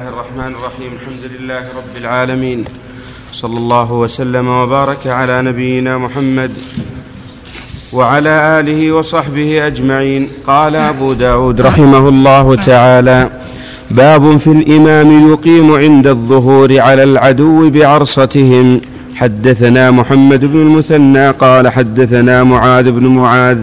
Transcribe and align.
الله 0.00 0.12
الرحمن 0.12 0.52
الرحيم. 0.58 0.90
الحمد 0.98 1.24
لله 1.32 1.62
رب 1.80 1.94
العالمين. 1.96 2.64
صلى 3.32 3.58
الله 3.58 3.92
وسلم 3.92 4.48
وبارك 4.48 5.06
على 5.06 5.42
نبينا 5.42 5.98
محمد 5.98 6.50
وعلى 7.92 8.60
آله 8.60 8.92
وصحبه 8.92 9.66
أجمعين. 9.66 10.28
قال 10.46 10.76
أبو 10.76 11.12
داود 11.12 11.60
رحمه 11.60 12.08
الله 12.08 12.54
تعالى 12.54 13.30
باب 13.90 14.36
في 14.36 14.50
الإمام 14.50 15.32
يقيم 15.32 15.74
عند 15.74 16.06
الظهور 16.06 16.80
على 16.80 17.02
العدو 17.02 17.70
بعرصتهم. 17.70 18.80
حدثنا 19.16 19.90
محمد 19.90 20.44
بن 20.44 20.60
المثنى 20.60 21.30
قال 21.30 21.68
حدثنا 21.68 22.44
معاذ 22.44 22.90
بن 22.90 23.06
معاذ 23.06 23.58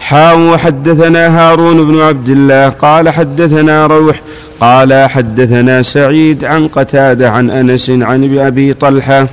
حاء 0.00 0.38
وحدثنا 0.38 1.22
هارون 1.38 1.78
بن 1.86 2.00
عبد 2.00 2.28
الله 2.28 2.68
قال 2.68 3.08
حدثنا 3.08 3.86
روح 3.86 4.20
قال 4.60 5.10
حدثنا 5.10 5.82
سعيد 5.82 6.44
عن 6.44 6.68
قتادة 6.68 7.30
عن 7.30 7.50
أنس 7.50 7.90
عن 7.90 8.38
أبي 8.38 8.74
طلحة 8.74 9.28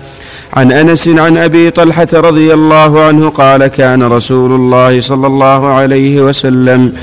عن 0.53 0.71
أنس 0.71 1.07
عن 1.07 1.37
أبي 1.37 1.71
طلحة 1.71 2.07
رضي 2.13 2.53
الله 2.53 3.01
عنه 3.01 3.29
قال 3.29 3.67
كان 3.67 4.03
رسول 4.03 4.51
الله 4.51 5.01
صلى 5.01 5.27
الله 5.27 5.67
عليه 5.67 6.21
وسلم 6.21 6.93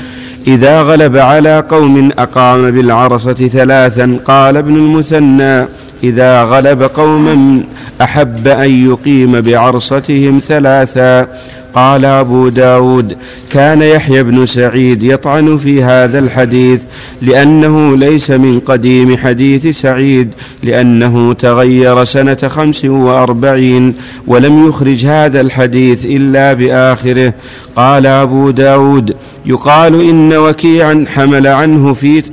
إذا 0.47 0.81
غلب 0.81 1.17
على 1.17 1.63
قوم 1.69 2.11
أقام 2.19 2.71
بالعرصه 2.71 3.33
ثلاثا 3.33 4.19
قال 4.25 4.57
ابن 4.57 4.75
المثنى 4.75 5.67
إذا 6.03 6.43
غلب 6.43 6.83
قوما 6.83 7.63
أحب 8.01 8.47
أن 8.47 8.89
يقيم 8.89 9.41
بعرصتهم 9.41 10.39
ثلاثا 10.47 11.27
قال 11.77 12.05
أبو 12.05 12.49
داود 12.49 13.17
كان 13.51 13.81
يحيى 13.81 14.23
بن 14.23 14.45
سعيد 14.45 15.03
يطعن 15.03 15.57
في 15.57 15.83
هذا 15.83 16.19
الحديث 16.19 16.81
لأنه 17.21 17.97
ليس 17.97 18.31
من 18.31 18.59
قديم 18.59 19.17
حديث 19.17 19.81
سعيد 19.81 20.33
لأنه 20.63 21.33
تغير 21.33 22.03
سنة 22.03 22.37
خمس 22.47 22.85
وأربعين 22.85 23.93
ولم 24.27 24.67
يخرج 24.67 25.05
هذا 25.05 25.41
الحديث 25.41 26.05
إلا 26.05 26.53
بآخره. 26.53 27.33
قال 27.75 28.05
أبو 28.05 28.49
داود 28.49 29.15
يقال 29.45 30.01
إن 30.01 30.33
وكيعا 30.33 31.05
حمل 31.15 31.47
عنه 31.47 31.93
في 31.93 32.23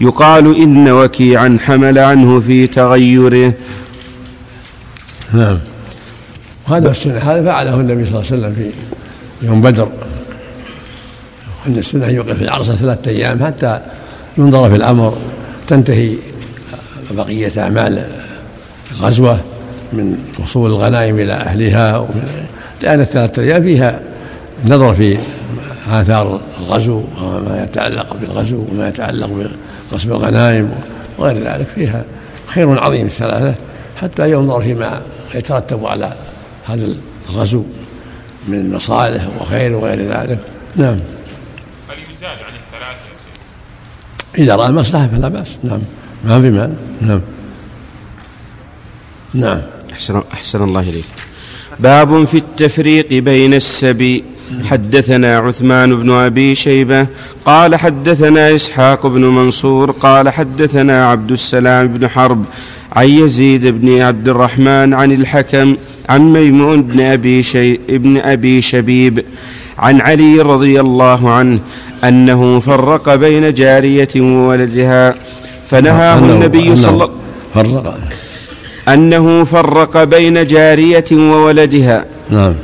يقال 0.00 0.56
إن 0.56 0.88
وكيعا 0.88 1.58
حمل 1.64 1.98
عنه 1.98 2.40
في 2.40 2.66
تغيره. 2.66 3.52
نعم. 5.34 5.71
وهذا 6.68 6.90
السنة 6.90 7.18
هذا 7.18 7.44
فعله 7.44 7.74
النبي 7.74 8.04
صلى 8.04 8.20
الله 8.20 8.26
عليه 8.32 8.40
وسلم 8.40 8.54
في 8.54 8.70
يوم 9.46 9.62
بدر. 9.62 9.88
أن 11.66 11.78
السنة 11.78 12.06
يوقف 12.06 12.36
في 12.36 12.42
العرصة 12.42 12.76
ثلاثة 12.76 13.10
أيام 13.10 13.44
حتى 13.44 13.80
ينظر 14.38 14.70
في 14.70 14.76
الأمر. 14.76 15.16
تنتهي 15.66 16.16
بقية 17.10 17.62
أعمال 17.62 18.06
الغزوة 18.92 19.40
من 19.92 20.18
وصول 20.38 20.70
الغنائم 20.70 21.18
إلى 21.18 21.32
أهلها. 21.32 22.08
لأن 22.82 23.00
الثلاثة 23.00 23.42
أيام 23.42 23.62
فيها 23.62 24.00
نظر 24.64 24.94
في 24.94 25.18
آثار 25.90 26.40
الغزو 26.60 27.02
وما 27.22 27.64
يتعلق 27.64 28.16
بالغزو 28.20 28.64
وما 28.72 28.88
يتعلق 28.88 29.30
بغصب 29.90 30.12
الغنائم 30.12 30.70
وغير 31.18 31.36
ذلك. 31.36 31.66
فيها 31.66 32.04
خير 32.46 32.80
عظيم 32.80 33.06
الثلاثة 33.06 33.54
حتى 33.96 34.30
ينظر 34.32 34.62
فيما 34.62 35.02
يترتب 35.34 35.86
على 35.86 36.12
هذا 36.64 36.96
الغزو 37.30 37.64
من 38.48 38.72
مصالح 38.74 39.28
وخير 39.40 39.72
وغير 39.72 39.98
ذلك. 39.98 40.40
نعم. 40.76 41.00
هل 41.88 41.98
يزاد 42.12 42.38
عن 42.38 42.54
الثلاثة 42.54 43.12
إذا 44.38 44.56
رأى 44.56 44.68
المصلحة 44.68 45.08
فلا 45.08 45.28
بأس. 45.28 45.58
نعم. 45.62 45.80
ما 46.24 46.40
في 46.40 46.50
مال 46.50 46.74
نعم. 47.00 47.20
نعم. 49.34 49.62
أحسن, 49.92 50.22
أحسن 50.32 50.62
الله 50.62 50.80
إليك. 50.80 51.04
باب 51.80 52.24
في 52.24 52.38
التفريق 52.38 53.12
بين 53.12 53.54
السبي. 53.54 54.24
حدثنا 54.64 55.38
عثمان 55.38 55.96
بن 55.96 56.10
أبي 56.10 56.54
شيبة 56.54 57.06
قال 57.44 57.76
حدثنا 57.76 58.54
إسحاق 58.54 59.06
بن 59.06 59.20
منصور 59.20 59.90
قال 59.90 60.30
حدثنا 60.30 61.10
عبد 61.10 61.30
السلام 61.30 61.88
بن 61.88 62.08
حرب 62.08 62.44
عن 62.92 63.08
يزيد 63.08 63.66
بن 63.66 64.00
عبد 64.00 64.28
الرحمن 64.28 64.94
عن 64.94 65.12
الحكم 65.12 65.76
عن 66.08 66.32
ميمون 66.32 66.82
بن 66.82 67.00
أبي, 67.00 67.42
شي 67.42 67.74
ابن 67.90 68.16
أبي 68.18 68.60
شبيب 68.60 69.24
عن 69.78 70.00
علي 70.00 70.40
رضي 70.40 70.80
الله 70.80 71.30
عنه 71.30 71.58
أنه 72.04 72.58
فرق 72.58 73.14
بين 73.14 73.54
جارية 73.54 74.08
وولدها 74.16 75.14
فنهاه 75.66 76.18
النبي 76.18 76.76
صلى 76.76 76.90
الله 76.90 77.10
فرق. 77.54 77.98
أنه 78.88 79.44
فرق 79.44 80.04
بين 80.04 80.46
جارية 80.46 81.04
وولدها. 81.12 82.04
نعم. 82.30 82.54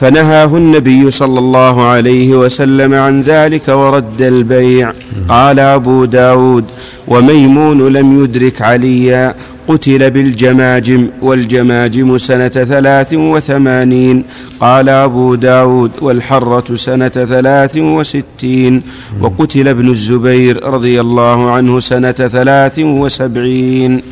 فنهاه 0.00 0.56
النبي 0.56 1.10
صلى 1.10 1.38
الله 1.38 1.84
عليه 1.84 2.34
وسلم 2.34 2.94
عن 2.94 3.22
ذلك 3.22 3.68
ورد 3.68 4.22
البيع. 4.22 4.92
قال 5.28 5.60
أبو 5.60 6.04
داود 6.04 6.64
وميمون 7.08 7.92
لم 7.92 8.24
يدرك 8.24 8.62
عليا 8.62 9.34
قتل 9.68 10.10
بالجماجم 10.10 11.08
والجماجم 11.22 12.18
سنة 12.18 12.48
ثلاث 12.48 13.14
وثمانين 13.14 14.24
قال 14.60 14.88
أبو 14.88 15.34
داود 15.34 15.90
والحرة 16.00 16.76
سنة 16.76 17.08
ثلاث 17.08 17.76
وستين 17.76 18.82
وقتل 19.20 19.68
ابن 19.68 19.90
الزبير 19.90 20.64
رضي 20.64 21.00
الله 21.00 21.50
عنه 21.50 21.80
سنة 21.80 22.12
ثلاث 22.12 22.78
وسبعين 22.78 24.02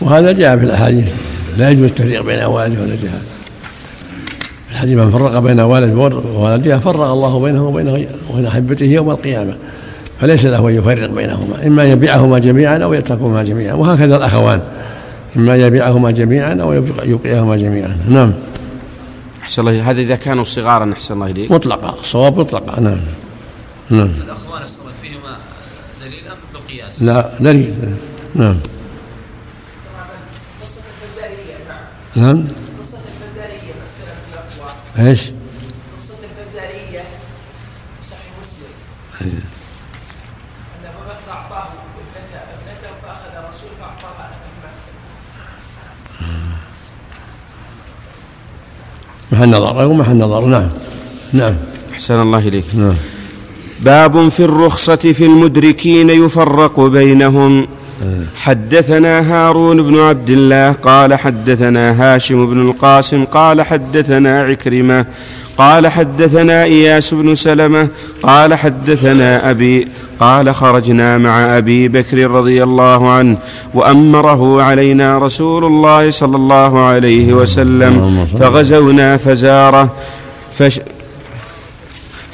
وهذا 0.00 0.32
جاء 0.32 0.56
في 0.58 0.64
الأحاديث. 0.64 1.08
لا 1.58 1.70
يجوز 1.70 1.84
التفريق 1.84 2.22
بين 2.22 2.38
أوالد 2.38 2.78
وولدها 2.78 3.20
الحديث 4.70 4.94
من 4.94 5.10
فرق 5.10 5.38
بين 5.38 5.60
والد 5.60 5.92
وولدها 6.36 6.78
فرق 6.78 7.00
الله 7.00 7.40
بينه 7.40 7.68
وبين 7.68 8.46
أحبته 8.46 8.86
يوم 8.86 9.10
القيامة. 9.10 9.56
فليس 10.20 10.44
له 10.44 10.68
أن 10.68 10.74
يفرق 10.74 11.10
بينهما 11.10 11.66
إما 11.66 11.84
أن 11.84 11.88
يبيعهما 11.88 12.38
جميعا 12.38 12.78
أو 12.78 12.92
يتركهما 12.92 13.42
جميعا. 13.42 13.74
وهكذا 13.74 14.16
الأخوان 14.16 14.62
إما 15.36 15.54
أن 15.54 15.60
يبيعهما 15.60 16.10
جميعا 16.10 16.54
أو 16.54 16.72
يبقيهما 17.04 17.56
جميعا. 17.56 17.96
نعم. 18.08 18.32
أحسن 19.42 19.68
الله 19.68 19.90
هذا 19.90 20.00
إذا 20.00 20.16
كانوا 20.16 20.44
صغارا 20.44 20.92
أحسن 20.92 21.14
الله 21.14 21.26
إليك. 21.26 21.50
مطلقة 21.50 22.00
الصواب 22.00 22.38
مطلقة. 22.38 22.80
نعم. 22.80 23.00
نعم. 23.90 24.12
الأخوان 24.24 24.62
فيهما 25.02 25.36
دليل 26.00 26.20
أم 26.30 26.36
بقياس؟ 26.54 27.02
لا 27.02 27.30
دليل. 27.40 27.74
نعم. 28.34 28.56
نعم. 32.16 32.44
إيش؟ 34.98 35.32
محل 49.40 49.50
نظر 49.50 49.72
غير 49.76 49.92
محل 49.92 50.16
نظر. 50.16 50.44
نعم. 50.46 50.68
نعم. 51.32 51.56
أحسن 51.92 52.20
الله 52.20 52.38
إليك. 52.38 52.64
نعم. 52.74 52.94
باب 53.80 54.28
في 54.28 54.40
الرخصة 54.40 54.96
في 54.96 55.26
المدركين 55.26 56.10
يفرق 56.10 56.80
بينهم. 56.80 57.66
حدثنا 58.36 59.32
هارون 59.32 59.82
بن 59.82 60.00
عبد 60.00 60.30
الله 60.30 60.72
قال 60.72 61.14
حدثنا 61.14 62.14
هاشم 62.14 62.46
بن 62.46 62.70
القاسم 62.70 63.24
قال 63.24 63.62
حدثنا 63.62 64.42
عكرمة 64.42 65.06
قال 65.60 65.88
حدثنا 65.88 66.64
إياس 66.64 67.14
بن 67.14 67.34
سلمة 67.34 67.88
قال 68.22 68.54
حدثنا 68.54 69.50
أبي 69.50 69.88
قال 70.20 70.54
خرجنا 70.54 71.18
مع 71.18 71.58
أبي 71.58 71.88
بكر 71.88 72.30
رضي 72.30 72.62
الله 72.62 73.10
عنه 73.10 73.36
وأمره 73.74 74.62
علينا 74.62 75.18
رسول 75.18 75.64
الله 75.64 76.10
صلى 76.10 76.36
الله 76.36 76.80
عليه 76.80 77.32
وسلم 77.32 78.26
فغزونا 78.26 79.16
فزاره 79.16 79.92
فش 80.52 80.80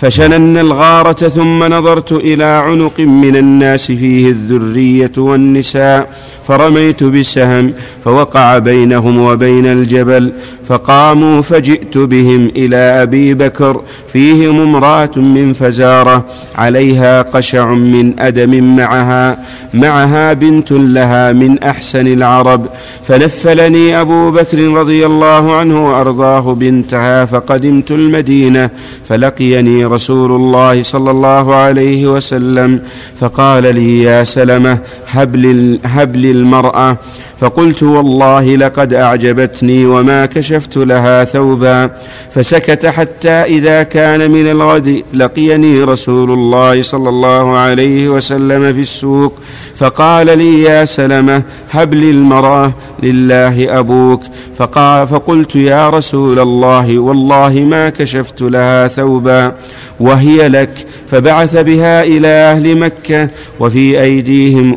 فشننا 0.00 0.60
الغارة 0.60 1.12
ثم 1.28 1.64
نظرت 1.64 2.12
إلى 2.12 2.44
عنق 2.44 3.00
من 3.00 3.36
الناس 3.36 3.86
فيه 3.86 4.28
الذرية 4.28 5.12
والنساء 5.18 6.08
فرميت 6.48 7.04
بسهم 7.04 7.72
فوقع 8.04 8.58
بينهم 8.58 9.18
وبين 9.18 9.66
الجبل 9.66 10.32
فقاموا 10.64 11.40
فجئت 11.40 11.98
بهم 11.98 12.50
إلى 12.56 12.76
أبي 12.76 13.34
بكر 13.34 13.80
فيهم 14.12 14.60
امرأة 14.60 15.10
من 15.16 15.52
فزارة 15.52 16.24
عليها 16.54 17.22
قشع 17.22 17.66
من 17.66 18.20
أدم 18.20 18.76
معها 18.76 19.38
معها 19.74 20.32
بنت 20.32 20.72
لها 20.72 21.32
من 21.32 21.62
أحسن 21.62 22.06
العرب 22.06 22.66
فنفلني 23.04 24.00
أبو 24.00 24.30
بكر 24.30 24.58
رضي 24.58 25.06
الله 25.06 25.56
عنه 25.56 25.88
وأرضاه 25.88 26.54
بنتها 26.54 27.24
فقدمت 27.24 27.90
المدينة 27.90 28.70
فلقيني 29.04 29.85
رسول 29.86 30.32
الله 30.32 30.82
صلى 30.82 31.10
الله 31.10 31.54
عليه 31.54 32.06
وسلم 32.06 32.80
فقال 33.20 33.74
لي 33.74 34.02
يا 34.02 34.24
سلمة 34.24 34.78
هب 35.06 36.16
المرأة 36.30 36.96
فقلت 37.40 37.82
والله 37.82 38.56
لقد 38.56 38.94
أعجبتني 38.94 39.86
وما 39.86 40.26
كشفت 40.26 40.76
لها 40.76 41.24
ثوبا 41.24 41.90
فسكت 42.34 42.86
حتى 42.86 43.30
إذا 43.30 43.82
كان 43.82 44.30
من 44.30 44.50
الغد 44.50 45.02
لقيني 45.14 45.84
رسول 45.84 46.30
الله 46.30 46.82
صلى 46.82 47.08
الله 47.08 47.56
عليه 47.56 48.08
وسلم 48.08 48.72
في 48.72 48.80
السوق 48.80 49.32
فقال 49.76 50.38
لي 50.38 50.62
يا 50.62 50.84
سلمة 50.84 51.42
هب 51.70 51.94
لي 51.94 52.10
المرأة 52.10 52.72
لله 53.02 53.78
أبوك 53.78 54.22
فقال 54.56 55.08
فقلت 55.08 55.56
يا 55.56 55.90
رسول 55.90 56.38
الله 56.38 56.98
والله 56.98 57.52
ما 57.52 57.90
كشفت 57.90 58.42
لها 58.42 58.88
ثوبا 58.88 59.54
وهي 60.00 60.48
لك 60.48 60.86
فبعث 61.06 61.56
بها 61.56 62.02
إلى 62.02 62.28
أهل 62.28 62.78
مكة 62.78 63.28
وفي 63.60 64.00
أيديهم 64.02 64.76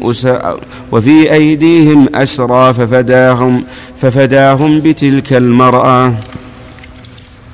وفي 0.92 1.34
أيديهم 1.34 2.10
أسرى 2.52 2.74
ففداهم 2.74 3.64
ففداهم 4.02 4.80
بتلك 4.80 5.34
المرأة. 5.34 6.14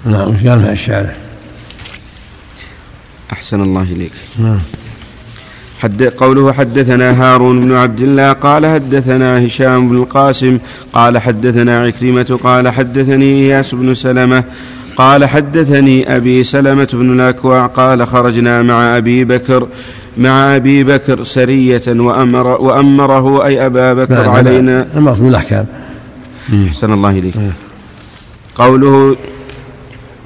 نعم 0.06 0.36
وش 0.36 0.47
قال 0.47 0.69
الشارع. 0.69 1.15
أحسن 3.33 3.62
الله 3.62 3.81
إليك. 3.81 4.12
نعم. 4.39 4.59
حد 5.80 6.03
قوله 6.03 6.53
حدثنا 6.53 7.12
هارون 7.21 7.62
بن 7.62 7.75
عبد 7.75 8.00
الله 8.00 8.33
قال 8.33 8.65
حدثنا 8.65 9.45
هشام 9.45 9.89
بن 9.89 9.95
القاسم 9.95 10.59
قال 10.94 11.18
حدثنا 11.18 11.83
عكرمة 11.83 12.39
قال 12.44 12.69
حدثني 12.69 13.25
إياس 13.25 13.75
بن 13.75 13.94
سلمة 13.94 14.44
قال 14.95 15.25
حدثني 15.25 16.15
أبي 16.15 16.44
سلمة 16.44 16.88
بن 16.94 17.19
الأكوع 17.19 17.65
قال 17.65 18.07
خرجنا 18.07 18.62
مع 18.62 18.97
أبي 18.97 19.25
بكر 19.25 19.68
مع 20.18 20.56
أبي 20.56 20.83
بكر 20.83 21.24
سرية 21.24 21.81
وأمر 21.88 22.47
وأمره 22.47 23.45
أي 23.45 23.65
أبا 23.65 23.94
بكر 23.94 24.30
علينا. 24.30 24.88
المقصود 24.95 25.27
الأحكام. 25.27 25.65
أحسن 26.68 26.94
الله 26.94 27.09
إليك. 27.09 27.36
قوله 28.56 29.15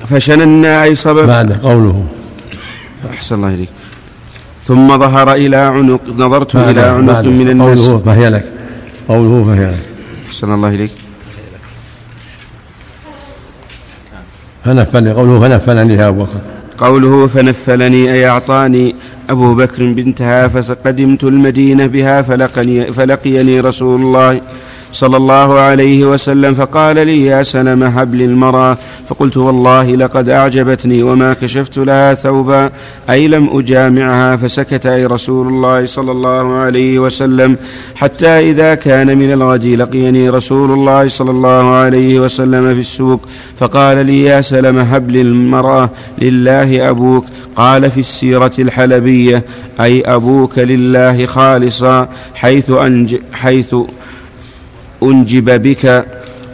فشننا 0.09 0.83
أي 0.83 0.95
صبب 0.95 1.27
بعد 1.27 1.51
قوله. 1.51 2.07
أحسن 3.13 3.35
الله 3.35 3.53
إليك. 3.55 3.69
ثم 4.65 4.97
ظهر 4.97 5.33
إلى 5.33 5.55
عنق 5.55 6.01
نظرت 6.17 6.55
إلى 6.55 6.81
عنق 6.81 7.21
من 7.21 7.49
الناس. 7.49 7.79
قوله 7.79 8.01
فهي 8.05 8.29
لك. 8.29 8.45
قوله 9.07 9.43
فهي 9.47 9.65
لك. 9.65 9.85
أحسن 10.27 10.53
الله 10.53 10.69
إليك. 10.69 10.91
فنفل 14.65 15.13
قوله 15.13 15.39
فنفلني 15.39 15.93
يا 15.93 16.07
أبو 16.07 16.23
بكر. 16.23 16.39
قوله 16.77 17.27
فنفلني 17.27 18.13
أي 18.13 18.27
أعطاني. 18.27 18.95
أبو 19.29 19.55
بكر 19.55 19.85
بنتها 19.85 20.47
فقدمت 20.47 21.23
المدينة 21.23 21.85
بها 21.85 22.21
فلقني 22.21 22.85
فلقيني 22.85 23.59
رسول 23.59 24.01
الله. 24.01 24.41
صلى 24.91 25.17
الله 25.17 25.59
عليه 25.59 26.05
وسلم 26.05 26.53
فقال 26.53 26.95
لي 26.95 27.25
يا 27.25 27.43
سلمة 27.43 27.87
هب 27.87 28.15
لي 28.15 28.25
المرأة. 28.25 28.77
فقلت 29.07 29.37
والله 29.37 29.95
لقد 29.95 30.29
أعجبتني 30.29 31.03
وما 31.03 31.33
كشفت 31.33 31.77
لها 31.77 32.13
ثوبا 32.13 32.69
أي 33.09 33.27
لم 33.27 33.49
أجامعها. 33.59 34.35
فسكت 34.35 34.85
أي 34.85 35.05
رسول 35.05 35.47
الله 35.47 35.85
صلى 35.85 36.11
الله 36.11 36.53
عليه 36.53 36.99
وسلم. 36.99 37.57
حتى 37.95 38.27
إذا 38.27 38.75
كان 38.75 39.17
من 39.17 39.33
الغد 39.33 39.65
لقيني 39.65 40.29
رسول 40.29 40.71
الله 40.71 41.07
صلى 41.07 41.31
الله 41.31 41.73
عليه 41.73 42.19
وسلم 42.19 42.73
في 42.73 42.79
السوق 42.79 43.21
فقال 43.57 44.05
لي 44.05 44.23
يا 44.23 44.41
سلمة 44.41 44.81
هب 44.81 45.09
المرأة 45.09 45.89
لله 46.21 46.89
أبوك. 46.89 47.25
قال 47.55 47.91
في 47.91 47.99
السيرة 47.99 48.51
الحلبية 48.59 49.43
أي 49.81 50.01
أبوك 50.01 50.59
لله 50.59 51.25
خالصا 51.25 52.09
حيث 52.33 52.71
أنج 52.71 53.15
حيث 53.33 53.75
أنجب 55.03 55.61
بك 55.61 56.05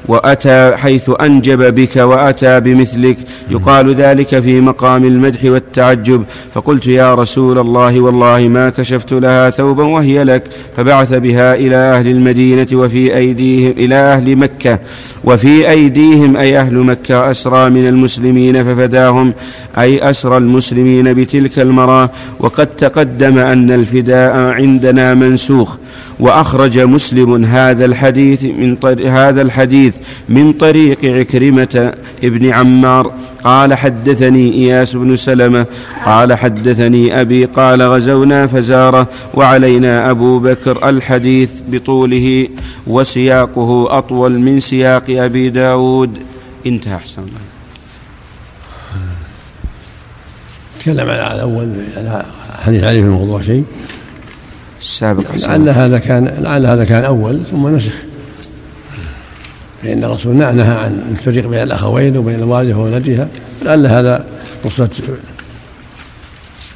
وأتى 0.07 0.73
حيث 0.77 1.11
أنجب 1.21 1.75
بك 1.75 1.95
وأتى 1.95 2.59
بمثلك. 2.59 3.17
يقال 3.51 3.95
ذلك 3.95 4.39
في 4.39 4.61
مقام 4.61 5.03
المدح 5.03 5.43
والتعجب. 5.43 6.23
فقلت 6.53 6.87
يا 6.87 7.15
رسول 7.15 7.59
الله 7.59 7.99
والله 7.99 8.47
ما 8.47 8.69
كشفت 8.69 9.13
لها 9.13 9.49
ثوبا 9.49 9.83
وهي 9.83 10.23
لك. 10.23 10.43
فبعث 10.77 11.13
بها 11.13 11.55
إلى 11.55 11.75
أهل 11.75 12.07
المدينة 12.07 12.67
وفي 12.73 13.17
أيديهم 13.17 13.71
إلى 13.77 13.95
أهل 13.95 14.35
مكة. 14.35 14.79
وفي 15.23 15.69
أيديهم 15.69 16.37
أي 16.37 16.59
أهل 16.59 16.75
مكة 16.75 17.31
أسرى 17.31 17.69
من 17.69 17.87
المسلمين 17.87 18.63
ففداهم 18.63 19.33
أي 19.77 20.09
أسرى 20.09 20.37
المسلمين 20.37 21.13
بتلك 21.13 21.59
المرأة. 21.59 22.09
وقد 22.39 22.67
تقدم 22.67 23.37
أن 23.37 23.71
الفداء 23.71 24.37
عندنا 24.37 25.13
منسوخ. 25.13 25.77
وأخرج 26.19 26.79
مسلم 26.79 27.45
هذا 27.45 27.85
الحديث 27.85 28.43
من 28.43 28.77
هذا 29.07 29.41
الحديث 29.41 29.94
من 30.29 30.53
طريق 30.53 31.05
عكرمة 31.05 31.93
ابن 32.23 32.49
عمار 32.49 33.13
قال 33.43 33.73
حدثني 33.73 34.53
إياس 34.53 34.95
بن 34.95 35.15
سلمة 35.15 35.65
قال 36.05 36.33
حدثني 36.33 37.21
أبي 37.21 37.45
قال 37.45 37.81
غزونا 37.81 38.47
فزاره 38.47 39.07
وعلينا 39.33 40.11
أبو 40.11 40.39
بكر 40.39 40.89
الحديث 40.89 41.51
بطوله 41.67 42.47
وسياقه 42.87 43.97
أطول 43.97 44.39
من 44.39 44.59
سياق 44.59 45.03
أبي 45.09 45.49
داود. 45.49 46.17
انتهى 46.65 46.95
أحسن 46.95 47.23
تكلم 50.79 51.09
على 51.09 51.35
الأول 51.35 51.73
على 51.97 52.25
حديث 52.59 52.83
علي 52.83 52.99
في 53.01 53.05
الموضوع 53.05 53.41
شيء؟ 53.41 53.63
السابق 54.81 55.35
لعل 55.35 55.69
هذا 55.69 55.99
كان 55.99 56.25
لعل 56.39 56.65
هذا 56.65 56.85
كان 56.85 57.03
أول 57.03 57.41
ثم 57.51 57.67
نسخ. 57.67 57.93
فإن 59.85 60.03
الرسول 60.03 60.35
نهى 60.35 60.77
عن 60.77 61.01
التفريق 61.11 61.47
بين 61.47 61.63
الأخوين 61.63 62.17
وبين 62.17 62.43
والدها 62.43 62.77
وولدها 62.77 63.27
لعل 63.63 63.87
هذا 63.87 64.25
قصة 64.63 64.89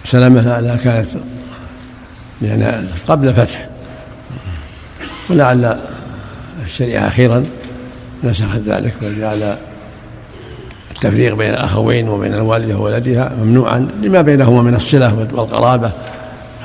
سلمة 0.06 0.41
لعلها 0.41 0.77
كانت 0.77 1.07
يعني 2.41 2.88
قبل 3.07 3.27
الفتح 3.27 3.69
ولعل 5.29 5.79
الشريعة 6.65 7.07
أخيرا 7.07 7.45
نسخت 8.23 8.59
ذلك 8.59 8.94
وجعل 9.01 9.57
التفريق 10.91 11.35
بين 11.35 11.50
الأخوين 11.50 12.09
وبين 12.09 12.33
الوالدة 12.33 12.77
وولدها 12.77 13.44
ممنوعا 13.44 13.88
لما 14.03 14.21
بينهما 14.21 14.61
من 14.61 14.75
الصلة 14.75 15.15
والقرابة. 15.15 15.91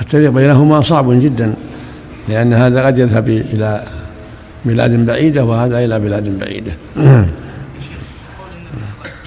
التفريق 0.00 0.30
بينهما 0.30 0.80
صعب 0.80 1.12
جدا 1.12 1.54
لأن 2.28 2.52
هذا 2.52 2.86
قد 2.86 2.98
يذهب 2.98 3.28
إلى 3.28 3.84
بلاد 4.64 5.06
بعيدة 5.06 5.44
وهذا 5.44 5.84
إلى 5.84 6.00
بلاد 6.00 6.38
بعيدة. 6.38 6.72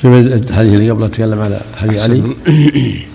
شوف 0.01 0.13
الحديث 0.13 0.73
اللي 0.73 0.91
قبل 0.91 1.11
تكلم 1.11 1.39
على 1.39 1.59
حديث 1.77 2.01
علي. 2.01 2.23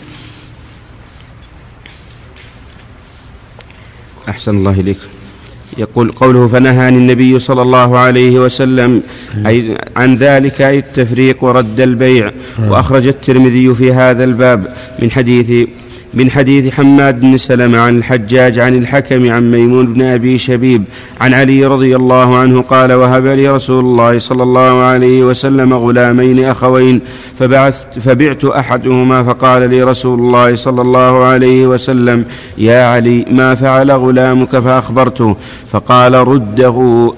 أحسن 4.29 4.57
الله 4.57 4.81
إليك. 4.81 4.99
يقول 5.79 6.13
قوله 6.13 6.47
فنهاني 6.47 6.99
النبي 6.99 7.39
صلى 7.39 7.63
الله 7.63 7.99
عليه 7.99 8.41
وسلم 8.41 9.03
أي 9.47 9.79
عن 9.97 10.15
ذلك 10.15 10.63
أي 10.63 10.79
التفريق 10.79 11.45
ورد 11.45 11.81
البيع. 11.81 12.33
وأخرج 12.59 13.07
الترمذي 13.07 13.75
في 13.75 13.93
هذا 13.93 14.25
الباب 14.25 14.77
من 15.03 15.11
حديث 15.11 15.69
من 16.15 16.31
حديث 16.31 16.75
حماد 16.75 17.21
بن 17.21 17.37
سلمة 17.37 17.79
عن 17.79 17.99
الحجاج 17.99 18.59
عن 18.59 18.75
الحكم 18.75 19.33
عن 19.33 19.51
ميمون 19.51 19.95
بن 19.95 20.03
أبي 20.03 20.39
شبيب 20.39 20.85
عن 21.21 21.35
علي 21.35 21.67
رضي 21.67 21.97
الله 21.97 22.37
عنه 22.37 22.63
قال 22.63 22.93
وهب 22.93 23.27
لي 23.27 23.49
رسول 23.49 23.85
الله 23.85 24.19
صلى 24.19 24.43
الله 24.43 24.83
عليه 24.83 25.25
وسلم 25.25 25.75
غلامين 25.75 26.45
أخوين 26.45 27.01
فبعثت 27.39 27.99
فبعت 27.99 28.45
أحدهما 28.45 29.23
فقال 29.23 29.71
لي 29.71 29.83
رسول 29.83 30.19
الله 30.19 30.55
صلى 30.55 30.83
الله 30.83 31.25
عليه 31.25 31.67
وسلم 31.67 32.25
يا 32.59 32.87
علي 32.87 33.27
ما 33.31 33.55
فعل 33.55 33.91
غلامك 33.91 34.59
فأخبرته؟ 34.59 35.37
فقال 35.73 36.15
رده 36.15 37.13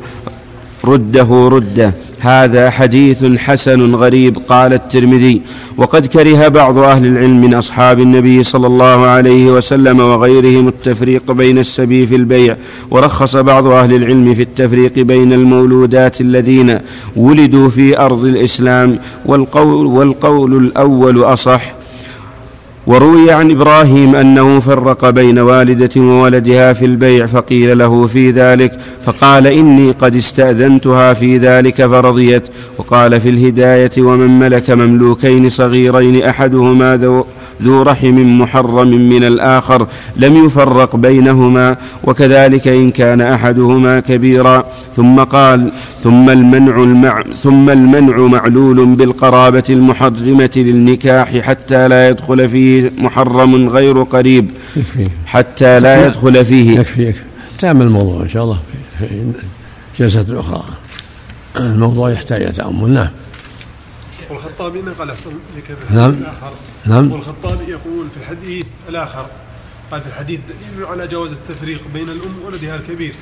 رده 0.84 1.48
رده. 1.48 1.92
هذا 2.26 2.70
حديث 2.70 3.24
حسن 3.24 3.94
غريب 3.94 4.38
قال 4.48 4.72
الترمذي. 4.72 5.42
وقد 5.76 6.06
كره 6.06 6.48
بعض 6.48 6.78
أهل 6.78 7.06
العلم 7.06 7.40
من 7.40 7.54
أصحاب 7.54 8.00
النبي 8.00 8.42
صلى 8.42 8.66
الله 8.66 9.06
عليه 9.06 9.52
وسلم 9.52 10.00
وغيرهم 10.00 10.68
التفريق 10.68 11.32
بين 11.32 11.58
السبي 11.58 12.06
في 12.06 12.16
البيع 12.16 12.56
ورخص 12.90 13.36
بعض 13.36 13.66
أهل 13.66 13.94
العلم 13.94 14.34
في 14.34 14.42
التفريق 14.42 14.98
بين 14.98 15.32
المولودات 15.32 16.20
الذين 16.20 16.78
ولدوا 17.16 17.68
في 17.68 17.98
أرض 17.98 18.24
الإسلام 18.24 18.98
والقول, 19.26 19.86
والقول 19.86 20.56
الأول 20.56 21.24
أصح 21.24 21.83
وروي 22.86 23.30
عن 23.30 23.50
إبراهيم 23.50 24.14
أنه 24.16 24.60
فرق 24.60 25.10
بين 25.10 25.38
والدة 25.38 26.00
وولدها 26.00 26.72
في 26.72 26.84
البيع 26.84 27.26
فقيل 27.26 27.78
له 27.78 28.06
في 28.06 28.30
ذلك 28.30 28.78
فقال 29.06 29.46
إني 29.46 29.90
قد 29.90 30.16
استأذنتها 30.16 31.14
في 31.14 31.38
ذلك 31.38 31.86
فرضيت 31.86 32.48
وقال 32.78 33.20
في 33.20 33.28
الهداية 33.28 33.90
ومن 33.98 34.38
ملك 34.38 34.70
مملوكين 34.70 35.50
صغيرين 35.50 36.22
أحدهما 36.22 36.96
ذو 36.96 37.24
ذو 37.62 37.82
رحم 37.82 38.40
محرم 38.40 38.88
من 38.88 39.24
الآخر 39.24 39.86
لم 40.16 40.46
يفرق 40.46 40.96
بينهما 40.96 41.76
وكذلك 42.04 42.68
إن 42.68 42.90
كان 42.90 43.20
أحدهما 43.20 44.00
كبيرا. 44.00 44.64
ثم 44.96 45.20
قال 45.20 45.72
ثم 46.02 46.30
المنع 46.30 46.82
المع 46.82 47.22
ثم 47.42 47.70
المنع 47.70 48.16
معلول 48.16 48.86
بالقرابة 48.86 49.64
المحرمة 49.70 50.50
للنكاح 50.56 51.38
حتى 51.38 51.88
لا 51.88 52.08
يدخل 52.08 52.48
فيه 52.48 52.92
محرم 52.98 53.68
غير 53.68 54.02
قريب. 54.02 54.50
حتى 55.26 55.80
لا 55.80 56.06
يدخل 56.06 56.44
فيه. 56.44 56.80
يكفي 56.80 57.02
يكفي. 57.02 57.22
تأمل 57.58 57.82
الموضوع 57.82 58.22
إن 58.22 58.28
شاء 58.28 58.42
الله 58.44 58.58
في 58.98 59.32
جلسة 59.98 60.40
أخرى 60.40 60.62
الموضوع 61.56 62.10
يحتاج 62.10 62.42
إلى 62.42 62.52
تأمل. 62.52 62.90
نعم. 62.90 63.08
والخطابي 64.30 64.82
نقل 64.82 65.10
أحسن 65.10 65.30
لك 65.56 65.76
نعم. 65.90 66.10
الآخر 66.10 66.52
نعم. 66.86 67.12
والخطابي 67.12 67.64
يقول 67.64 68.06
في 68.14 68.16
الحديث 68.20 68.66
الآخر 68.88 69.26
قال 69.90 70.00
في 70.00 70.06
الحديث 70.06 70.40
دليل 70.40 70.86
على 70.86 71.06
جواز 71.06 71.30
التفريق 71.30 71.80
بين 71.94 72.08
الأم 72.08 72.34
وولدها 72.44 72.76
الكبير. 72.76 73.14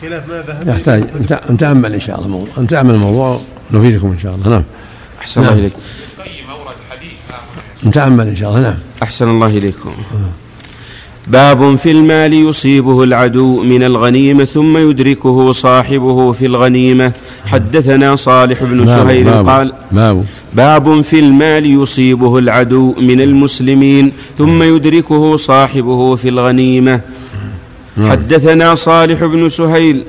خلاف 0.00 0.28
ما 0.28 0.42
ذهب 0.42 0.68
يحتاج. 0.68 1.02
أن 1.02 1.54
نتأمل 1.54 1.94
إن 1.94 2.00
شاء 2.00 2.16
الله 2.16 2.26
الموضوع 2.26 2.58
نتأمل 2.58 2.94
الموضوع. 2.94 3.40
نفيدكم 3.70 4.10
إن 4.10 4.18
شاء 4.18 4.34
الله. 4.34 4.48
نعم. 4.48 4.64
أحسن 5.20 5.40
الله 5.40 5.54
نعم. 5.54 5.60
إليك 5.60 5.72
نتأمل 7.84 8.28
إن 8.28 8.36
شاء 8.36 8.48
الله. 8.50 8.62
نعم. 8.62 8.78
أحسن 9.02 9.28
الله 9.28 9.46
إليكم. 9.46 9.94
باب 11.30 11.76
في 11.76 11.90
المال 11.90 12.32
يصيبه 12.34 13.02
العدو 13.02 13.62
من 13.62 13.82
الغنيمة 13.82 14.44
ثم 14.44 14.76
يدركه 14.90 15.52
صاحبه 15.52 16.32
في 16.32 16.46
الغنيمة. 16.46 17.12
حدثنا 17.46 18.16
صالح 18.16 18.64
بن 18.64 18.84
باب- 18.84 19.48
قال 19.48 19.72
باب. 19.92 20.24
باب 20.54 21.00
في 21.00 21.18
المال 21.18 21.66
يصيبه 21.82 22.38
العدو 22.38 22.94
من 23.00 23.20
المسلمين 23.20 24.12
ثم 24.38 24.62
يدركه 24.62 25.36
صاحبه 25.36 26.14
في 26.16 26.28
الغنيمة. 26.28 27.00
نعم. 27.96 28.10
حدثنا 28.10 28.74
صالح 28.74 29.24
بن 29.24 29.48
سهيل 29.48 30.02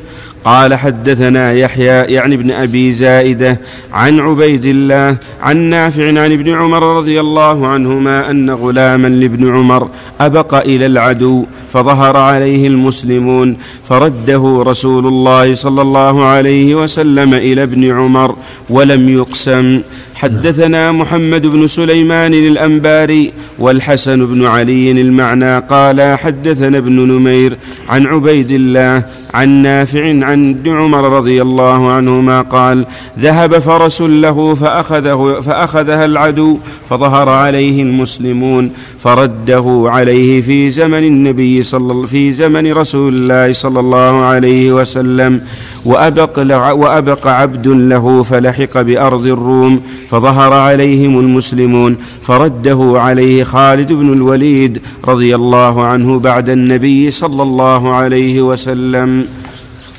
قال 0.45 0.73
حدثنا 0.73 1.51
يحيى 1.51 1.85
يعني 1.85 2.35
ابن 2.35 2.51
أبي 2.51 2.93
زائدة 2.93 3.59
عن 3.93 4.19
عبيد 4.19 4.65
الله 4.65 5.17
عن 5.41 5.57
نافع 5.57 6.07
عن 6.07 6.31
ابن 6.31 6.53
عمر 6.53 6.97
رضي 6.97 7.19
الله 7.19 7.67
عنهما 7.67 8.31
أن 8.31 8.49
غلاما 8.49 9.07
لابن 9.07 9.55
عمر 9.55 9.89
أبق 10.21 10.53
إلى 10.55 10.85
العدو 10.85 11.45
فظهر 11.73 12.17
عليه 12.17 12.67
المسلمون 12.67 13.57
فرده 13.89 14.63
رسول 14.67 15.07
الله 15.07 15.55
صلى 15.55 15.81
الله 15.81 16.23
عليه 16.23 16.75
وسلم 16.75 17.33
إلى 17.33 17.63
ابن 17.63 17.91
عمر 17.91 18.35
ولم 18.69 19.09
يقسم. 19.09 19.81
حدثنا 20.15 20.91
محمد 20.91 21.47
بن 21.47 21.67
سليمان 21.67 22.33
الأنباري 22.33 23.33
والحسن 23.59 24.25
بن 24.25 24.45
علي 24.45 24.91
المعنى 24.91 25.59
قال 25.59 26.17
حدثنا 26.19 26.77
ابن 26.77 26.93
نمير 26.93 27.57
عن 27.89 28.07
عبيد 28.07 28.51
الله 28.51 29.05
عن 29.33 29.49
نافع 29.49 30.05
عن 30.05 30.49
ابن 30.49 30.77
عمر 30.77 31.17
رضي 31.17 31.41
الله 31.41 31.91
عنهما 31.91 32.41
قال 32.41 32.85
ذهب 33.19 33.59
فرس 33.59 34.01
له 34.01 34.55
فأخذه 34.55 35.39
فأخذها 35.41 36.05
العدو 36.05 36.57
فظهر 36.89 37.29
عليه 37.29 37.83
المسلمون 37.83 38.71
فرده 38.99 39.83
عليه 39.85 40.41
في 40.41 40.71
زمن 40.71 41.03
النبي 41.03 41.58
صلى 41.63 42.07
في 42.07 42.33
زمن 42.33 42.73
رسول 42.73 43.13
الله 43.13 43.53
صلى 43.53 43.79
الله 43.79 44.21
عليه 44.21 44.73
وسلم. 44.73 45.41
وأبق, 45.85 46.39
وأبق 46.73 47.27
عبد 47.27 47.67
له 47.67 48.23
فلحق 48.23 48.81
بأرض 48.81 49.25
الروم 49.25 49.81
فظهر 50.09 50.53
عليهم 50.53 51.19
المسلمون 51.19 51.97
فرده 52.21 52.93
عليه 52.95 53.43
خالد 53.43 53.93
بن 53.93 54.13
الوليد 54.13 54.81
رضي 55.05 55.35
الله 55.35 55.85
عنه 55.85 56.19
بعد 56.19 56.49
النبي 56.49 57.11
صلى 57.11 57.43
الله 57.43 57.93
عليه 57.93 58.41
وسلم. 58.41 59.25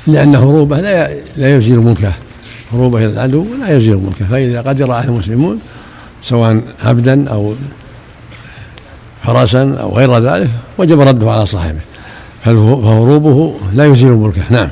لأن 0.07 0.35
هروبه 0.35 0.77
لا 0.77 1.17
لا 1.37 1.55
يزيل 1.55 1.79
ملكه. 1.79 2.13
هروبه 2.73 2.97
إلى 2.97 3.13
العدو 3.13 3.45
لا 3.59 3.77
يزيل 3.77 3.95
ملكه. 3.95 4.25
فإذا 4.31 4.61
قدر 4.61 4.91
عليه 4.91 5.09
المسلمون 5.09 5.59
سواء 6.21 6.61
عبدا 6.83 7.29
أو 7.29 7.53
فرسا 9.23 9.77
أو 9.81 9.97
غير 9.97 10.19
ذلك 10.19 10.49
وجب 10.77 10.99
رده 10.99 11.31
على 11.31 11.45
صاحبه. 11.45 11.79
فهروبه 12.43 13.55
لا 13.73 13.85
يزيل 13.85 14.11
ملكه. 14.11 14.41
نعم. 14.49 14.69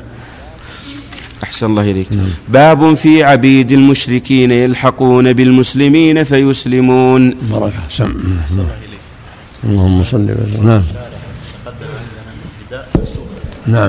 أحسن 1.44 1.66
الله 1.66 1.90
إليك. 1.90 2.08
باب 2.48 2.94
في 2.94 3.24
عبيد 3.24 3.70
المشركين 3.72 4.50
يلحقون 4.50 5.32
بالمسلمين 5.32 6.24
فيسلمون. 6.24 7.34
بركة 7.50 7.82
سم 7.90 8.14
اللهم 9.64 10.04
صل 10.04 10.28
وسلم. 10.30 10.66
نعم. 10.68 10.82
نعم. 13.66 13.88